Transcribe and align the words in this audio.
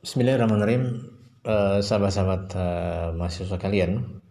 Bismillahirrahmanirrahim, 0.00 1.12
uh, 1.44 1.84
sahabat-sahabat 1.84 2.56
uh, 2.56 3.12
mahasiswa 3.12 3.60
kalian. 3.60 4.24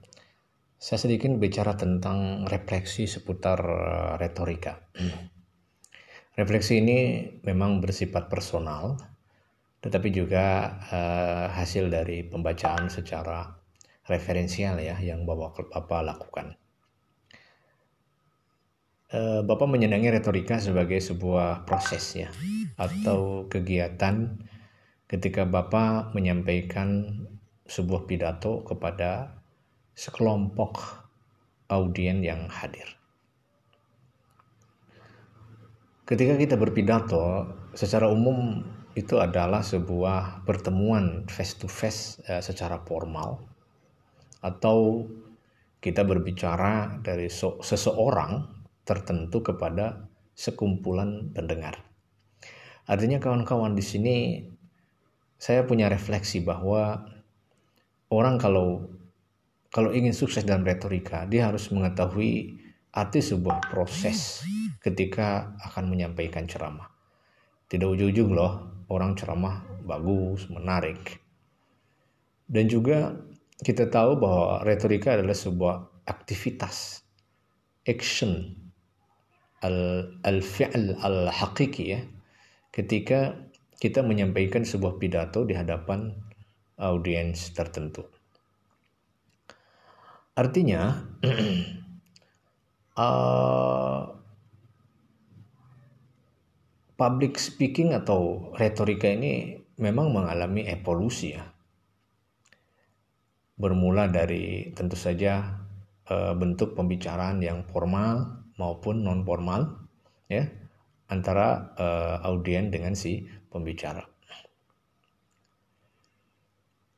Saya 0.82 0.98
sedikit 0.98 1.30
bicara 1.38 1.78
tentang 1.78 2.50
refleksi 2.50 3.06
seputar 3.06 3.62
uh, 3.62 4.14
retorika. 4.18 4.90
refleksi 6.42 6.82
ini 6.82 7.22
memang 7.46 7.86
bersifat 7.86 8.34
personal, 8.34 8.98
tetapi 9.86 10.10
juga 10.10 10.74
uh, 10.90 11.54
hasil 11.54 11.94
dari 11.94 12.26
pembacaan 12.26 12.90
secara 12.90 13.54
referensial 14.10 14.82
ya 14.82 14.98
yang 14.98 15.22
Bapak, 15.30 15.70
Bapak 15.70 16.02
lakukan. 16.02 16.58
Uh, 19.14 19.46
Bapak 19.46 19.70
menyenangi 19.70 20.18
retorika 20.18 20.58
sebagai 20.58 20.98
sebuah 20.98 21.70
proses 21.70 22.10
ya 22.18 22.34
atau 22.82 23.46
kegiatan 23.46 24.50
ketika 25.10 25.42
Bapak 25.44 26.14
menyampaikan 26.14 27.18
sebuah 27.66 28.06
pidato 28.06 28.62
kepada 28.62 29.42
sekelompok 29.98 31.04
audien 31.68 32.22
yang 32.22 32.46
hadir. 32.48 32.86
Ketika 36.06 36.38
kita 36.38 36.56
berpidato, 36.58 37.46
secara 37.74 38.10
umum 38.10 38.66
itu 38.98 39.22
adalah 39.22 39.62
sebuah 39.62 40.46
pertemuan 40.46 41.26
face 41.30 41.58
to 41.58 41.70
face 41.70 42.18
secara 42.42 42.82
formal 42.82 43.46
atau 44.42 45.06
kita 45.78 46.02
berbicara 46.06 47.02
dari 47.06 47.30
seseorang 47.62 48.46
tertentu 48.86 49.46
kepada 49.46 50.10
sekumpulan 50.34 51.30
pendengar. 51.30 51.78
Artinya 52.90 53.22
kawan-kawan 53.22 53.78
di 53.78 53.86
sini 53.86 54.18
saya 55.40 55.64
punya 55.64 55.88
refleksi 55.88 56.44
bahwa 56.44 57.08
orang 58.12 58.36
kalau 58.36 59.00
kalau 59.70 59.94
ingin 59.94 60.12
sukses 60.12 60.44
dalam 60.44 60.66
retorika, 60.66 61.30
dia 61.30 61.48
harus 61.48 61.70
mengetahui 61.70 62.58
arti 62.90 63.22
sebuah 63.22 63.70
proses 63.70 64.42
ketika 64.82 65.54
akan 65.62 65.94
menyampaikan 65.94 66.50
ceramah. 66.50 66.90
Tidak 67.70 67.86
ujung-ujung 67.86 68.34
loh, 68.34 68.84
orang 68.90 69.14
ceramah 69.14 69.62
bagus, 69.86 70.50
menarik. 70.50 71.22
Dan 72.50 72.66
juga 72.66 73.14
kita 73.62 73.94
tahu 73.94 74.18
bahwa 74.18 74.66
retorika 74.66 75.14
adalah 75.14 75.38
sebuah 75.38 75.76
aktivitas, 76.10 77.06
action, 77.86 78.58
al-fi'l 80.26 80.98
al-haqiqi 80.98 81.84
ya. 81.94 82.02
Ketika 82.74 83.38
kita 83.80 84.04
menyampaikan 84.04 84.68
sebuah 84.68 85.00
pidato 85.00 85.48
di 85.48 85.56
hadapan 85.56 86.12
audiens 86.76 87.56
tertentu. 87.56 88.04
Artinya, 90.36 91.04
uh, 93.00 94.04
public 97.00 97.40
speaking 97.40 97.96
atau 97.96 98.52
retorika 98.60 99.08
ini 99.08 99.56
memang 99.80 100.12
mengalami 100.12 100.68
evolusi 100.68 101.40
ya. 101.40 101.48
Bermula 103.60 104.12
dari 104.12 104.72
tentu 104.76 104.96
saja 105.00 105.64
uh, 106.12 106.36
bentuk 106.36 106.76
pembicaraan 106.76 107.40
yang 107.40 107.64
formal 107.68 108.44
maupun 108.60 109.04
non 109.04 109.24
formal 109.24 109.88
ya 110.28 110.48
antara 111.08 111.76
uh, 111.76 112.16
audien 112.28 112.72
dengan 112.72 112.96
si 112.96 113.28
pembicara. 113.50 114.06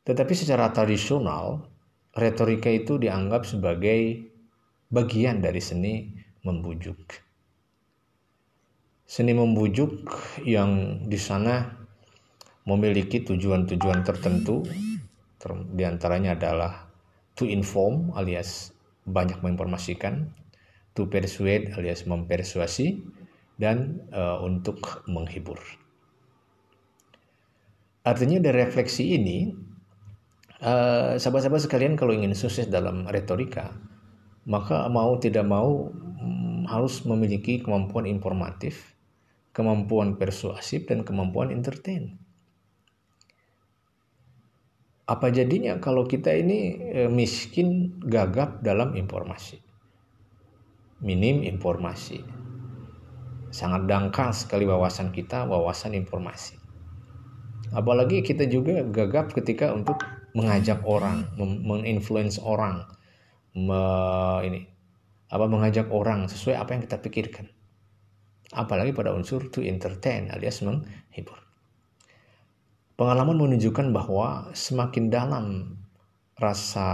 Tetapi 0.02 0.34
secara 0.34 0.74
tradisional, 0.74 1.64
retorika 2.18 2.68
itu 2.68 3.00
dianggap 3.00 3.48
sebagai 3.48 4.28
bagian 4.92 5.40
dari 5.40 5.62
seni 5.64 6.12
membujuk. 6.44 7.00
Seni 9.08 9.36
membujuk 9.36 10.08
yang 10.48 11.03
di 11.08 11.20
sana 11.20 11.68
memiliki 12.68 13.24
tujuan-tujuan 13.24 14.04
tertentu, 14.08 14.64
di 15.75 15.84
antaranya 15.84 16.38
adalah 16.38 16.88
to 17.36 17.48
inform 17.48 18.14
alias 18.14 18.72
banyak 19.08 19.40
menginformasikan, 19.42 20.30
to 20.94 21.09
persuade 21.09 21.74
alias 21.75 22.06
mempersuasi, 22.06 23.02
dan 23.58 24.02
uh, 24.14 24.42
untuk 24.42 25.06
menghibur. 25.09 25.58
Artinya 28.01 28.41
dari 28.41 28.66
refleksi 28.66 29.13
ini, 29.13 29.53
uh, 30.66 31.22
sahabat-sahabat 31.22 31.62
sekalian 31.69 31.94
kalau 31.94 32.17
ingin 32.17 32.34
sukses 32.34 32.66
dalam 32.66 33.06
retorika, 33.06 33.78
maka 34.50 34.89
mau 34.89 35.22
tidak 35.22 35.45
mau 35.45 35.94
um, 35.94 36.66
harus 36.66 37.06
memiliki 37.06 37.62
kemampuan 37.62 38.09
informatif, 38.09 38.97
kemampuan 39.53 40.17
persuasif, 40.17 40.89
dan 40.89 41.06
kemampuan 41.06 41.53
entertain. 41.53 42.17
Apa 45.06 45.29
jadinya 45.29 45.78
kalau 45.78 46.09
kita 46.09 46.33
ini 46.33 46.81
uh, 47.06 47.12
miskin 47.13 48.01
gagap 48.01 48.66
dalam 48.66 48.97
informasi? 48.97 49.62
Minim 51.06 51.45
informasi. 51.45 52.25
Sangat 53.53 53.85
dangkal 53.85 54.33
sekali 54.33 54.66
wawasan 54.66 55.13
kita, 55.13 55.45
wawasan 55.45 55.94
informasi 55.94 56.61
apalagi 57.72 58.24
kita 58.24 58.48
juga 58.48 58.84
gagap 58.88 59.32
ketika 59.36 59.72
untuk 59.72 60.04
mengajak 60.32 60.84
orang 60.88 61.28
menginfluence 61.40 62.40
orang 62.40 62.88
me, 63.56 63.82
ini 64.48 64.68
apa 65.32 65.46
mengajak 65.48 65.88
orang 65.92 66.28
sesuai 66.28 66.60
apa 66.60 66.76
yang 66.76 66.81
kita 66.84 66.98
pikirkan. 67.00 67.48
Apalagi 68.52 68.92
pada 68.92 69.16
unsur 69.16 69.48
to 69.48 69.64
entertain 69.64 70.28
alias 70.28 70.60
menghibur. 70.60 71.40
Pengalaman 73.00 73.40
menunjukkan 73.40 73.96
bahwa 73.96 74.52
semakin 74.52 75.08
dalam 75.08 75.46
rasa 76.36 76.88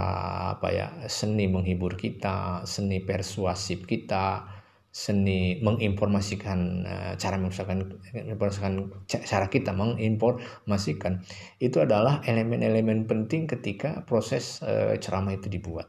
apa 0.54 0.68
ya 0.70 0.88
seni 1.08 1.48
menghibur 1.48 1.96
kita 1.96 2.68
seni 2.68 3.00
persuasif 3.00 3.88
kita 3.88 4.44
seni 4.88 5.60
menginformasikan 5.60 6.58
uh, 6.88 7.12
cara 7.20 7.36
menginformasikan 7.36 8.88
cara 9.06 9.46
kita 9.46 9.76
menginformasikan 9.76 11.22
itu 11.60 11.78
adalah 11.84 12.24
elemen-elemen 12.24 13.04
penting 13.04 13.44
ketika 13.44 14.02
proses 14.08 14.64
uh, 14.64 14.96
ceramah 14.96 15.36
itu 15.36 15.52
dibuat. 15.52 15.86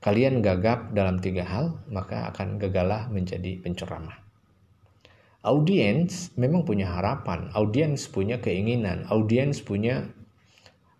Kalian 0.00 0.40
gagap 0.40 0.96
dalam 0.96 1.20
tiga 1.20 1.44
hal, 1.44 1.84
maka 1.92 2.32
akan 2.32 2.56
gagalah 2.56 3.12
menjadi 3.12 3.60
penceramah. 3.60 4.16
Audiens 5.44 6.32
memang 6.40 6.64
punya 6.64 6.88
harapan, 6.88 7.52
audiens 7.52 8.08
punya 8.08 8.40
keinginan, 8.40 9.04
audiens 9.12 9.60
punya 9.60 10.08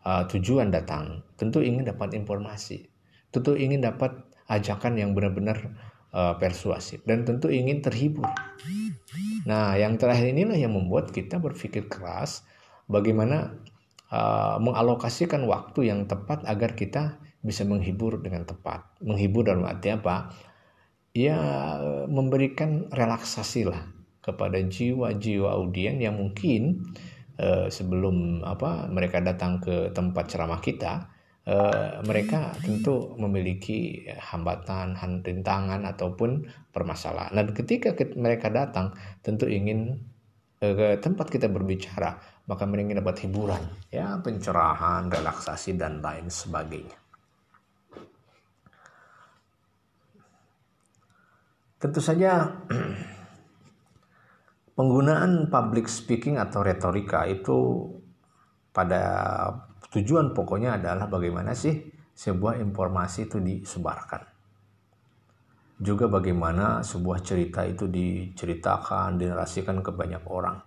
uh, 0.04 0.28
tujuan 0.28 0.68
datang. 0.68 1.24
Tentu 1.40 1.64
ingin 1.64 1.88
dapat 1.88 2.12
informasi, 2.12 2.92
tentu 3.32 3.56
ingin 3.56 3.80
dapat 3.80 4.12
ajakan 4.52 5.00
yang 5.00 5.16
benar-benar 5.16 5.72
uh, 6.14 6.34
persuasif 6.38 7.02
dan 7.06 7.26
tentu 7.26 7.50
ingin 7.50 7.82
terhibur. 7.82 8.26
Nah, 9.46 9.74
yang 9.74 9.96
terakhir 9.96 10.30
inilah 10.30 10.58
yang 10.58 10.76
membuat 10.76 11.10
kita 11.10 11.40
berpikir 11.40 11.88
keras 11.88 12.44
bagaimana 12.86 13.56
uh, 14.12 14.60
mengalokasikan 14.60 15.46
waktu 15.48 15.90
yang 15.90 16.04
tepat 16.06 16.44
agar 16.46 16.76
kita 16.76 17.18
bisa 17.40 17.64
menghibur 17.64 18.20
dengan 18.20 18.44
tepat. 18.44 18.84
Menghibur 19.00 19.48
dalam 19.48 19.64
arti 19.64 19.90
apa? 19.90 20.30
Ya 21.10 21.40
memberikan 22.06 22.86
relaksasi 22.86 23.66
lah 23.66 23.82
kepada 24.20 24.60
jiwa-jiwa 24.60 25.48
audien 25.58 25.98
yang 25.98 26.20
mungkin 26.20 26.92
uh, 27.40 27.66
sebelum 27.72 28.44
apa 28.44 28.86
mereka 28.92 29.24
datang 29.24 29.58
ke 29.58 29.90
tempat 29.96 30.28
ceramah 30.28 30.60
kita 30.60 31.08
Eh, 31.50 31.98
mereka 32.06 32.54
tentu 32.62 33.18
memiliki 33.18 34.06
hambatan, 34.06 34.94
rintangan 35.18 35.82
ataupun 35.82 36.46
permasalahan. 36.70 37.34
Dan 37.34 37.50
ketika 37.50 37.90
mereka 38.14 38.54
datang, 38.54 38.94
tentu 39.18 39.50
ingin 39.50 39.98
ke 40.62 41.02
tempat 41.02 41.26
kita 41.26 41.50
berbicara, 41.50 42.22
maka 42.46 42.62
mereka 42.70 42.86
ingin 42.86 43.02
dapat 43.02 43.16
hiburan, 43.26 43.62
ya 43.90 44.22
pencerahan, 44.22 45.10
relaksasi 45.10 45.74
dan 45.74 45.98
lain 45.98 46.30
sebagainya. 46.30 46.94
Tentu 51.82 51.98
saja 51.98 52.46
penggunaan 54.78 55.50
public 55.50 55.90
speaking 55.90 56.38
atau 56.38 56.62
retorika 56.62 57.26
itu 57.26 57.90
pada 58.70 59.02
Tujuan 59.90 60.30
pokoknya 60.30 60.78
adalah 60.78 61.10
bagaimana 61.10 61.50
sih 61.50 61.74
sebuah 62.14 62.62
informasi 62.62 63.26
itu 63.26 63.42
disebarkan. 63.42 64.22
Juga 65.80 66.06
bagaimana 66.06 66.84
sebuah 66.86 67.24
cerita 67.24 67.66
itu 67.66 67.90
diceritakan, 67.90 69.18
dinarasikan 69.18 69.82
ke 69.82 69.90
banyak 69.90 70.22
orang. 70.30 70.60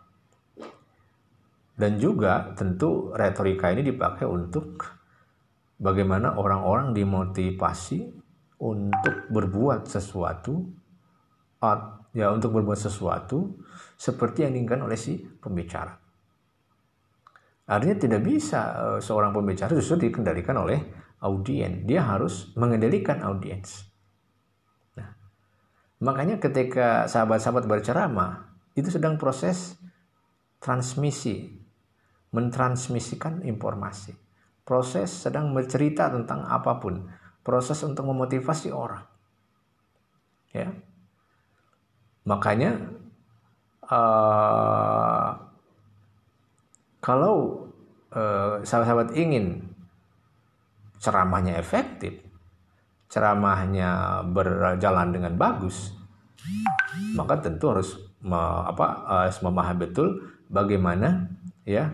Dan 1.74 1.98
juga 2.02 2.52
tentu 2.54 3.16
retorika 3.16 3.72
ini 3.72 3.81
dipakai 3.86 4.28
untuk 4.28 4.84
bagaimana 5.80 6.36
orang-orang 6.36 6.92
dimotivasi 6.92 8.12
untuk 8.60 9.16
berbuat 9.31 9.88
sesuatu 9.88 10.68
ya 12.12 12.28
untuk 12.30 12.60
berbuat 12.60 12.76
sesuatu 12.76 13.56
seperti 13.96 14.44
yang 14.44 14.52
diinginkan 14.52 14.84
oleh 14.84 15.00
si 15.00 15.24
pembicara. 15.40 16.03
Artinya 17.63 17.95
tidak 17.95 18.21
bisa 18.27 18.62
eh, 18.75 19.00
seorang 19.00 19.31
pembicara 19.31 19.71
justru 19.71 20.10
dikendalikan 20.10 20.60
oleh 20.60 20.80
audien. 21.24 21.88
Dia 21.88 22.04
harus 22.04 22.51
mengendalikan 22.60 23.24
audiens. 23.24 23.88
Nah, 25.00 25.15
makanya 26.04 26.44
ketika 26.44 27.07
sahabat-sahabat 27.07 27.63
berceramah, 27.63 28.51
itu 28.75 28.92
sedang 28.92 29.15
proses 29.15 29.80
transmisi, 30.60 31.56
mentransmisikan 32.36 33.45
informasi. 33.48 34.16
Proses 34.63 35.12
sedang 35.12 35.51
bercerita 35.51 36.07
tentang 36.07 36.48
apa 36.48 36.80
pun, 36.80 37.07
proses 37.44 37.80
untuk 37.83 38.07
memotivasi 38.07 38.71
orang. 38.71 39.04
Ya. 40.56 40.71
Makanya 42.24 42.80
uh, 43.92 45.32
kalau 47.04 47.68
uh, 48.16 48.64
sahabat-sahabat 48.64 49.12
ingin 49.20 49.60
ceramahnya 51.04 51.60
efektif, 51.60 52.16
ceramahnya 53.12 54.24
berjalan 54.32 55.12
dengan 55.12 55.36
bagus, 55.36 55.92
maka 57.12 57.44
tentu 57.44 57.76
harus 57.76 58.00
me, 58.24 58.40
apa, 58.40 59.04
harus 59.28 59.44
memahami 59.44 59.84
betul 59.84 60.08
bagaimana 60.48 61.28
ya 61.68 61.92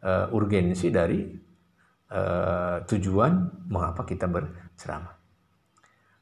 uh, 0.00 0.32
urgensi 0.32 0.88
dari 0.88 1.20
uh, 2.08 2.80
tujuan 2.88 3.32
mengapa 3.68 4.08
kita 4.08 4.24
berceramah. 4.24 5.20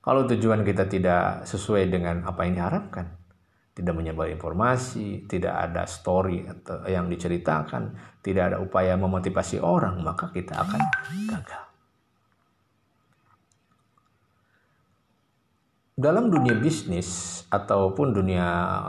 Kalau 0.03 0.27
tujuan 0.27 0.67
kita 0.67 0.91
tidak 0.91 1.47
sesuai 1.47 1.87
dengan 1.87 2.27
apa 2.27 2.43
yang 2.43 2.59
diharapkan, 2.59 3.18
tidak 3.79 3.95
menyebar 3.95 4.27
informasi, 4.27 5.31
tidak 5.31 5.55
ada 5.55 5.87
story 5.87 6.43
yang 6.91 7.07
diceritakan, 7.07 7.95
tidak 8.19 8.51
ada 8.51 8.59
upaya 8.59 8.99
memotivasi 8.99 9.63
orang, 9.63 10.03
maka 10.03 10.35
kita 10.35 10.59
akan 10.59 10.81
gagal. 11.31 11.63
Dalam 15.95 16.27
dunia 16.31 16.59
bisnis 16.59 17.43
ataupun 17.47 18.11
dunia 18.11 18.47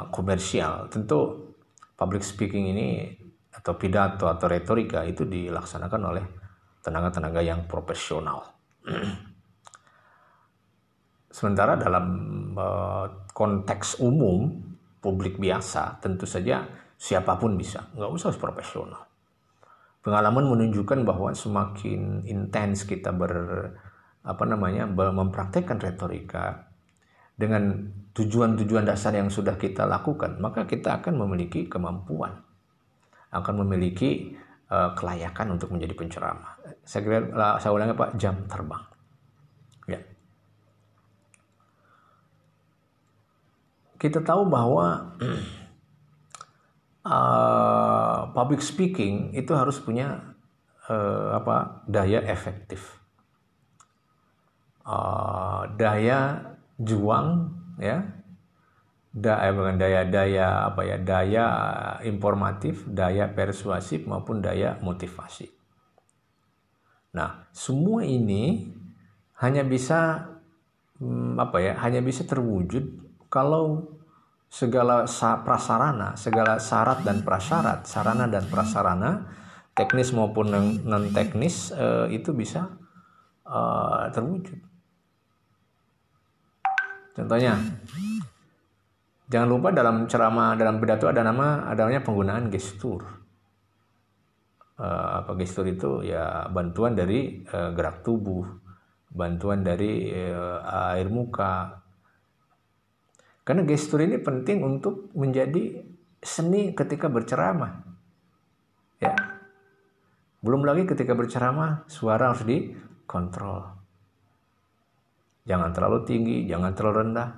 komersial, 0.10 0.90
tentu 0.90 1.54
public 1.94 2.26
speaking 2.26 2.74
ini 2.74 3.14
atau 3.54 3.78
pidato 3.78 4.26
atau 4.26 4.46
retorika 4.50 5.06
itu 5.06 5.26
dilaksanakan 5.26 6.02
oleh 6.06 6.26
tenaga-tenaga 6.82 7.42
yang 7.46 7.70
profesional. 7.70 8.42
Sementara 11.30 11.78
dalam 11.78 12.06
uh, 12.58 13.30
konteks 13.34 14.02
umum 14.02 14.69
publik 15.00 15.40
biasa, 15.40 16.04
tentu 16.04 16.28
saja 16.28 16.68
siapa 17.00 17.40
pun 17.40 17.56
bisa, 17.56 17.88
nggak 17.96 18.12
usah 18.12 18.36
profesional. 18.36 19.08
Pengalaman 20.00 20.48
menunjukkan 20.48 21.04
bahwa 21.04 21.36
semakin 21.36 22.24
intens 22.24 22.88
kita 22.88 23.12
ber 23.12 23.34
apa 24.20 24.44
namanya 24.44 24.84
mempraktekkan 24.88 25.80
retorika 25.80 26.68
dengan 27.40 27.88
tujuan-tujuan 28.12 28.84
dasar 28.84 29.16
yang 29.16 29.32
sudah 29.32 29.56
kita 29.56 29.88
lakukan, 29.88 30.44
maka 30.44 30.68
kita 30.68 31.00
akan 31.00 31.24
memiliki 31.24 31.72
kemampuan, 31.72 32.36
akan 33.32 33.64
memiliki 33.64 34.36
uh, 34.68 34.92
kelayakan 34.92 35.56
untuk 35.56 35.72
menjadi 35.72 35.96
penceramah. 35.96 36.60
Saya 36.84 37.02
kira 37.08 37.20
saya 37.64 37.72
ulangi 37.72 37.96
Pak 37.96 38.20
jam 38.20 38.44
terbang. 38.52 38.84
Ya. 39.88 40.00
Kita 44.00 44.24
tahu 44.24 44.48
bahwa 44.48 45.20
uh, 47.04 48.20
public 48.36 48.64
speaking 48.64 49.36
itu 49.36 49.52
harus 49.52 49.76
punya 49.84 50.34
uh, 50.88 51.36
apa 51.36 51.84
daya 51.84 52.24
efektif, 52.24 52.96
uh, 54.88 55.68
daya 55.76 56.56
juang 56.80 57.52
ya, 57.84 58.08
daya 59.12 59.52
bukan 59.52 59.76
daya 59.76 60.02
daya 60.08 60.48
apa 60.72 60.82
ya 60.88 60.98
daya 60.98 61.46
informatif, 62.08 62.88
daya 62.88 63.28
persuasif 63.28 64.08
maupun 64.08 64.40
daya 64.40 64.80
motivasi. 64.80 65.52
Nah 67.20 67.52
semua 67.52 68.08
ini 68.08 68.72
hanya 69.44 69.68
bisa 69.68 70.32
hmm, 71.04 71.36
apa 71.36 71.58
ya 71.60 71.74
hanya 71.84 72.00
bisa 72.00 72.24
terwujud 72.24 73.09
kalau 73.30 73.86
segala 74.50 75.06
prasarana, 75.46 76.18
segala 76.18 76.58
syarat 76.58 77.06
dan 77.06 77.22
prasyarat, 77.22 77.86
sarana 77.86 78.26
dan 78.26 78.50
prasarana, 78.50 79.30
teknis 79.78 80.10
maupun 80.12 80.50
non 80.84 81.14
teknis 81.14 81.70
uh, 81.72 82.10
itu 82.10 82.34
bisa 82.34 82.66
uh, 83.46 84.10
terwujud. 84.10 84.58
Contohnya, 87.14 87.62
jangan 89.30 89.48
lupa 89.48 89.70
dalam 89.70 90.10
ceramah 90.10 90.58
dalam 90.58 90.82
pidato 90.82 91.06
ada 91.06 91.22
nama 91.22 91.70
adanya 91.70 92.02
penggunaan 92.02 92.50
gestur. 92.50 93.06
Uh, 94.80 95.22
apa 95.22 95.36
gestur 95.38 95.68
itu 95.68 96.02
ya 96.08 96.50
bantuan 96.50 96.98
dari 96.98 97.46
gerak 97.46 98.02
tubuh, 98.02 98.48
bantuan 99.14 99.62
dari 99.62 100.10
air 100.66 101.12
muka, 101.12 101.84
karena 103.50 103.66
gestur 103.66 104.06
ini 104.06 104.22
penting 104.22 104.62
untuk 104.62 105.10
menjadi 105.18 105.82
seni 106.22 106.70
ketika 106.78 107.10
berceramah. 107.10 107.82
Ya. 109.02 109.18
Belum 110.46 110.62
lagi 110.62 110.86
ketika 110.86 111.18
berceramah, 111.18 111.82
suara 111.90 112.30
harus 112.30 112.46
dikontrol. 112.46 113.74
Jangan 115.50 115.74
terlalu 115.74 116.06
tinggi, 116.06 116.38
jangan 116.46 116.78
terlalu 116.78 116.96
rendah. 117.02 117.30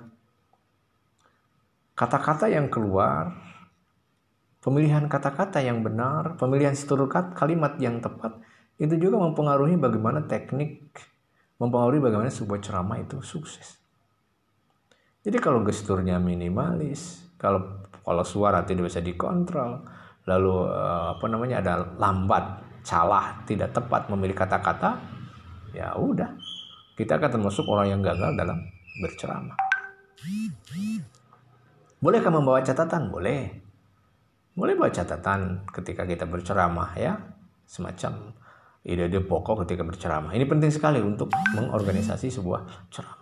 Kata-kata 1.96 2.44
yang 2.52 2.68
keluar, 2.68 3.32
pemilihan 4.60 5.08
kata-kata 5.08 5.64
yang 5.64 5.80
benar, 5.80 6.36
pemilihan 6.36 6.76
struktur 6.76 7.08
kalimat 7.32 7.80
yang 7.80 8.04
tepat, 8.04 8.36
itu 8.76 9.00
juga 9.00 9.16
mempengaruhi 9.16 9.80
bagaimana 9.80 10.28
teknik, 10.28 10.92
mempengaruhi 11.56 12.04
bagaimana 12.04 12.28
sebuah 12.28 12.60
ceramah 12.60 13.00
itu 13.00 13.24
sukses. 13.24 13.81
Jadi 15.22 15.38
kalau 15.38 15.62
gesturnya 15.62 16.18
minimalis, 16.18 17.22
kalau 17.38 17.86
kalau 18.02 18.26
suara 18.26 18.66
tidak 18.66 18.90
bisa 18.90 18.98
dikontrol, 18.98 19.86
lalu 20.26 20.66
uh, 20.66 21.14
apa 21.14 21.26
namanya 21.30 21.62
ada 21.62 21.74
lambat, 21.94 22.58
salah, 22.82 23.38
tidak 23.46 23.70
tepat 23.70 24.10
memilih 24.10 24.34
kata-kata, 24.34 24.98
ya 25.70 25.94
udah 25.94 26.34
kita 26.98 27.22
akan 27.22 27.38
termasuk 27.38 27.64
orang 27.70 27.94
yang 27.94 28.00
gagal 28.02 28.34
dalam 28.34 28.58
berceramah. 28.98 29.56
Bolehkah 32.02 32.34
membawa 32.34 32.58
catatan? 32.66 33.14
Boleh. 33.14 33.62
Boleh 34.52 34.74
bawa 34.74 34.90
catatan 34.90 35.64
ketika 35.70 36.02
kita 36.02 36.26
berceramah 36.26 36.98
ya, 36.98 37.14
semacam 37.64 38.34
ide-ide 38.82 39.22
pokok 39.22 39.62
ketika 39.64 39.86
berceramah. 39.86 40.34
Ini 40.34 40.44
penting 40.50 40.74
sekali 40.74 40.98
untuk 40.98 41.30
mengorganisasi 41.54 42.28
sebuah 42.28 42.90
ceramah. 42.90 43.21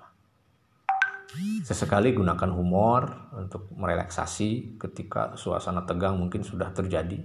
Sesekali 1.62 2.10
gunakan 2.10 2.50
humor 2.50 3.30
untuk 3.38 3.70
merelaksasi 3.74 4.80
ketika 4.82 5.38
suasana 5.38 5.86
tegang 5.86 6.18
mungkin 6.18 6.42
sudah 6.42 6.74
terjadi. 6.74 7.22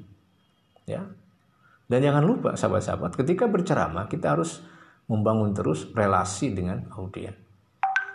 Ya. 0.85 1.09
Dan 1.85 1.99
jangan 2.01 2.21
lupa 2.25 2.53
sahabat-sahabat, 2.53 3.17
ketika 3.17 3.45
berceramah 3.49 4.09
kita 4.09 4.37
harus 4.37 4.61
membangun 5.05 5.53
terus 5.53 5.89
relasi 5.93 6.53
dengan 6.53 6.89
audien. 6.93 7.33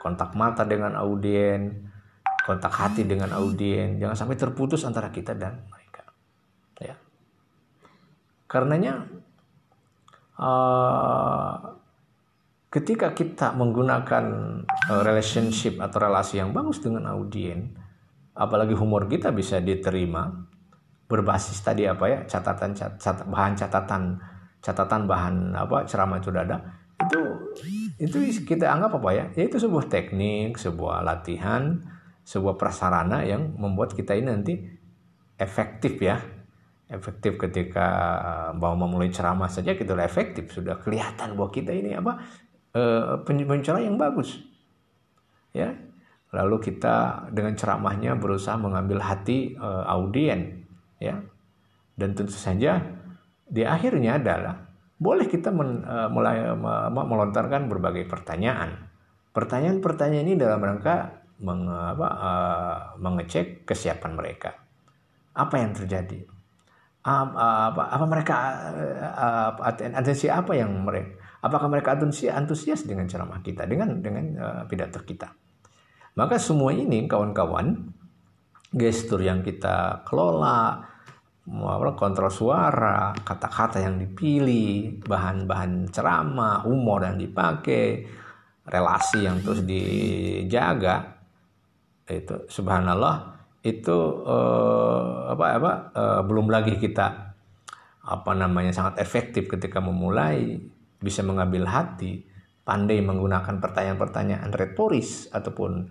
Kontak 0.02 0.34
mata 0.34 0.66
dengan 0.66 0.98
audien, 0.98 1.90
kontak 2.46 2.74
hati 2.74 3.06
dengan 3.06 3.30
audien, 3.34 3.98
jangan 4.02 4.18
sampai 4.18 4.34
terputus 4.38 4.82
antara 4.82 5.14
kita 5.14 5.38
dan 5.38 5.62
mereka. 5.70 6.02
Ya. 6.82 6.98
Karenanya 8.50 9.06
uh, 10.34 11.69
ketika 12.70 13.12
kita 13.12 13.52
menggunakan 13.52 14.24
uh, 14.64 15.02
relationship 15.02 15.82
atau 15.82 15.98
relasi 15.98 16.38
yang 16.38 16.54
bagus 16.54 16.78
dengan 16.78 17.10
audien, 17.10 17.74
apalagi 18.32 18.78
humor 18.78 19.10
kita 19.10 19.34
bisa 19.34 19.58
diterima 19.58 20.30
berbasis 21.10 21.58
tadi 21.60 21.90
apa 21.90 22.06
ya 22.06 22.18
catatan 22.30 22.70
cat, 22.70 22.94
bahan 23.26 23.58
catatan 23.58 24.02
catatan 24.62 25.10
bahan 25.10 25.58
apa 25.58 25.82
ceramah 25.82 26.22
itu 26.22 26.30
ada 26.30 26.62
itu 27.02 27.20
itu 27.98 28.18
kita 28.46 28.70
anggap 28.70 29.02
apa 29.02 29.10
ya 29.10 29.24
ya 29.34 29.50
itu 29.50 29.58
sebuah 29.58 29.90
teknik 29.90 30.54
sebuah 30.54 31.02
latihan 31.02 31.82
sebuah 32.30 32.54
prasarana 32.54 33.26
yang 33.26 33.58
membuat 33.58 33.98
kita 33.98 34.14
ini 34.14 34.28
nanti 34.30 34.54
efektif 35.40 35.98
ya. 35.98 36.20
Efektif 36.90 37.38
ketika 37.38 37.86
mau 38.58 38.74
memulai 38.74 39.14
ceramah 39.14 39.46
saja 39.46 39.78
kita 39.78 39.94
udah 39.94 40.02
efektif 40.02 40.50
sudah 40.50 40.74
kelihatan 40.74 41.38
bahwa 41.38 41.50
kita 41.54 41.70
ini 41.70 41.94
apa 41.94 42.18
uh, 42.74 43.22
penceramah 43.26 43.82
yang 43.82 43.96
bagus. 43.98 44.38
Ya. 45.50 45.74
Lalu 46.30 46.62
kita 46.62 47.26
dengan 47.34 47.58
ceramahnya 47.58 48.14
berusaha 48.14 48.54
mengambil 48.54 49.02
hati 49.02 49.58
uh, 49.58 49.82
audien 49.86 50.62
ya. 51.02 51.18
Dan 51.98 52.14
tentu 52.14 52.32
saja 52.32 52.80
di 53.50 53.66
akhirnya 53.66 54.22
adalah 54.22 54.54
boleh 55.00 55.26
kita 55.26 55.50
men, 55.50 55.82
uh, 55.82 56.06
mulai 56.06 56.54
melontarkan 56.92 57.66
berbagai 57.66 58.06
pertanyaan. 58.06 58.88
Pertanyaan-pertanyaan 59.30 60.26
ini 60.26 60.34
dalam 60.38 60.62
rangka 60.62 61.26
meng, 61.42 61.66
apa, 61.66 62.08
uh, 62.08 62.78
mengecek 62.98 63.66
kesiapan 63.66 64.14
mereka. 64.14 64.54
Apa 65.34 65.58
yang 65.58 65.74
terjadi? 65.74 66.26
Apa, 67.00 67.96
apa 67.96 68.04
mereka 68.04 68.36
atensi 69.96 70.28
apa 70.28 70.52
yang 70.52 70.84
mereka 70.84 71.16
apakah 71.40 71.68
mereka 71.68 71.96
antusias, 71.96 72.84
dengan 72.84 73.08
ceramah 73.08 73.40
kita 73.40 73.64
dengan 73.64 74.00
dengan 74.00 74.24
uh, 74.36 74.62
pidato 74.68 75.00
kita? 75.04 75.28
Maka 76.16 76.36
semua 76.36 76.74
ini 76.76 77.06
kawan-kawan 77.06 77.96
gestur 78.70 79.24
yang 79.24 79.42
kita 79.42 80.06
kelola 80.06 80.90
kontrol 81.98 82.30
suara 82.30 83.10
kata-kata 83.26 83.82
yang 83.82 83.98
dipilih 83.98 85.02
bahan-bahan 85.02 85.90
ceramah 85.90 86.62
humor 86.62 87.02
yang 87.02 87.18
dipakai 87.18 88.06
relasi 88.70 89.26
yang 89.26 89.42
terus 89.42 89.66
dijaga 89.66 91.18
itu 92.06 92.46
subhanallah 92.46 93.34
itu 93.66 93.98
uh, 94.24 95.34
apa 95.34 95.44
apa 95.58 95.72
uh, 95.94 96.20
belum 96.22 96.48
lagi 96.48 96.78
kita 96.78 97.34
apa 98.00 98.32
namanya 98.32 98.72
sangat 98.72 99.02
efektif 99.02 99.50
ketika 99.50 99.82
memulai 99.82 100.58
bisa 101.00 101.24
mengambil 101.24 101.66
hati 101.66 102.28
pandai 102.62 103.02
menggunakan 103.02 103.58
pertanyaan-pertanyaan 103.58 104.52
retoris 104.54 105.26
ataupun 105.32 105.90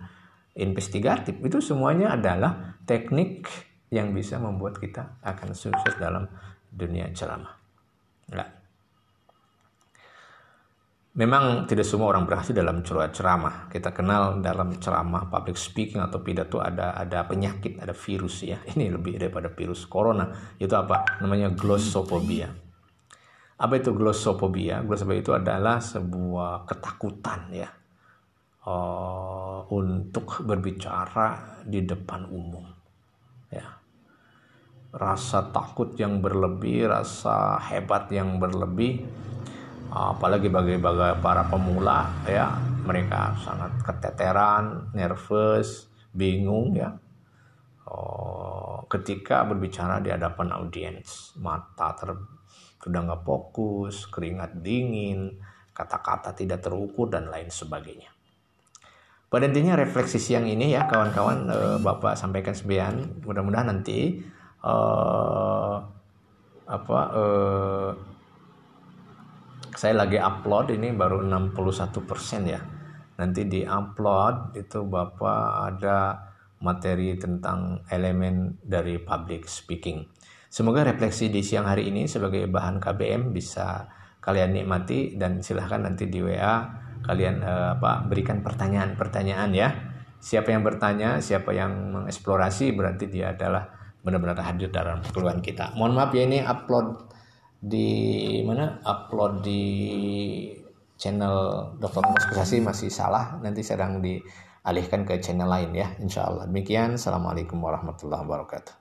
investigatif 0.56 1.36
itu 1.44 1.60
semuanya 1.60 2.16
adalah 2.16 2.78
teknik 2.88 3.46
yang 3.90 4.14
bisa 4.14 4.38
membuat 4.38 4.78
kita 4.78 5.18
akan 5.20 5.50
sukses 5.52 5.98
dalam 5.98 6.30
dunia 6.70 7.10
ceramah. 7.10 7.58
Enggak. 8.30 8.50
Memang 11.10 11.66
tidak 11.66 11.82
semua 11.82 12.14
orang 12.14 12.22
berhasil 12.22 12.54
dalam 12.54 12.86
ceramah. 12.86 13.66
Kita 13.66 13.90
kenal 13.90 14.38
dalam 14.38 14.78
ceramah 14.78 15.26
public 15.26 15.58
speaking 15.58 15.98
atau 15.98 16.22
pidato 16.22 16.62
ada 16.62 16.94
ada 16.94 17.26
penyakit, 17.26 17.82
ada 17.82 17.90
virus 17.90 18.46
ya. 18.46 18.62
Ini 18.72 18.94
lebih 18.94 19.18
daripada 19.18 19.50
virus 19.50 19.90
corona. 19.90 20.30
Itu 20.54 20.78
apa? 20.78 21.18
Namanya 21.18 21.50
glossophobia. 21.50 22.69
Apa 23.60 23.76
itu 23.76 23.92
glossophobia? 23.92 24.80
Glossophobia 24.80 25.20
itu 25.20 25.32
adalah 25.36 25.76
sebuah 25.78 26.64
ketakutan 26.64 27.40
ya. 27.52 27.70
Uh, 28.60 29.64
untuk 29.72 30.44
berbicara 30.44 31.60
di 31.64 31.84
depan 31.84 32.28
umum. 32.28 32.64
Ya. 33.52 33.80
Rasa 34.92 35.48
takut 35.52 35.96
yang 35.96 36.20
berlebih, 36.20 36.88
rasa 36.88 37.56
hebat 37.68 38.08
yang 38.12 38.36
berlebih 38.36 39.00
apalagi 39.90 40.46
bagi 40.46 40.78
bagi 40.78 41.18
para 41.18 41.50
pemula 41.50 42.06
ya 42.22 42.54
mereka 42.86 43.34
sangat 43.42 43.74
keteteran 43.82 44.94
nervous 44.94 45.90
bingung 46.14 46.78
ya 46.78 46.94
oh, 47.90 48.86
ketika 48.86 49.42
berbicara 49.42 49.98
di 49.98 50.14
hadapan 50.14 50.54
audiens 50.54 51.34
mata 51.42 51.90
ter 51.98 52.14
sudah 52.80 53.00
nggak 53.04 53.22
fokus 53.22 54.08
keringat 54.08 54.64
dingin 54.64 55.36
kata-kata 55.76 56.32
tidak 56.32 56.64
terukur 56.64 57.12
dan 57.12 57.28
lain 57.28 57.52
sebagainya. 57.52 58.08
Pada 59.30 59.46
intinya 59.46 59.78
refleksi 59.78 60.18
siang 60.18 60.50
ini 60.50 60.74
ya 60.74 60.90
kawan-kawan 60.90 61.38
eh, 61.46 61.78
bapak 61.78 62.18
sampaikan 62.18 62.56
sebian 62.56 63.22
mudah-mudahan 63.22 63.70
nanti 63.70 64.18
eh, 64.64 65.76
apa 66.70 67.00
eh, 67.14 67.90
saya 69.76 69.94
lagi 69.94 70.18
upload 70.18 70.74
ini 70.74 70.90
baru 70.92 71.22
61% 71.22 72.04
ya. 72.44 72.60
Nanti 73.20 73.44
di 73.44 73.64
upload 73.64 74.56
itu 74.56 74.80
Bapak 74.84 75.44
ada 75.72 76.16
materi 76.60 77.16
tentang 77.16 77.84
elemen 77.88 78.60
dari 78.60 79.00
public 79.00 79.48
speaking 79.48 80.04
semoga 80.50 80.82
refleksi 80.82 81.30
di 81.30 81.46
siang 81.46 81.70
hari 81.70 81.94
ini 81.94 82.10
sebagai 82.10 82.50
bahan 82.50 82.82
KBM 82.82 83.30
bisa 83.30 83.86
kalian 84.20 84.52
nikmati 84.52 85.16
dan 85.16 85.40
silahkan 85.40 85.80
nanti 85.80 86.10
di 86.10 86.20
WA 86.20 86.68
kalian 87.00 87.40
eh, 87.40 87.68
apa 87.80 88.04
berikan 88.04 88.44
pertanyaan-pertanyaan 88.44 89.50
ya. 89.56 89.68
Siapa 90.20 90.52
yang 90.52 90.60
bertanya 90.60 91.16
siapa 91.24 91.56
yang 91.56 91.96
mengeksplorasi 91.96 92.76
berarti 92.76 93.08
dia 93.08 93.32
adalah 93.32 93.72
benar-benar 94.04 94.36
hadir 94.44 94.68
dalam 94.68 95.00
keluhan 95.00 95.40
kita. 95.40 95.72
Mohon 95.76 95.92
maaf 95.96 96.12
ya 96.12 96.22
ini 96.28 96.44
upload 96.44 97.08
di 97.56 97.88
mana? 98.44 98.84
Upload 98.84 99.40
di 99.40 99.62
channel 101.00 101.36
Dr. 101.80 102.04
Mas 102.04 102.52
masih 102.60 102.92
salah. 102.92 103.40
Nanti 103.40 103.64
sedang 103.64 104.04
dialihkan 104.04 105.08
ke 105.08 105.16
channel 105.24 105.48
lain 105.48 105.72
ya 105.72 105.88
insya 105.96 106.28
Allah. 106.28 106.44
Demikian 106.44 107.00
assalamualaikum 107.00 107.56
warahmatullahi 107.56 108.20
wabarakatuh 108.20 108.79